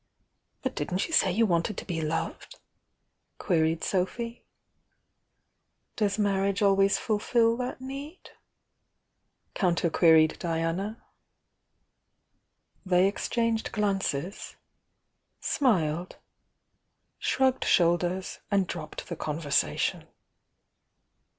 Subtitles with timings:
[0.63, 2.57] "But didn't you say you wanted to be loved?"
[3.37, 4.47] queried Sophy.
[5.95, 8.31] "Does marriage always fulfil that need?"
[9.53, 11.05] counter queried Diana.
[12.83, 14.55] They exchanged glances—
[15.39, 16.17] smiled—
[17.19, 20.07] shrugged shoul ders and dropped the conversation.